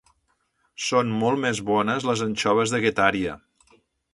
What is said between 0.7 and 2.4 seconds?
Són molt més bones les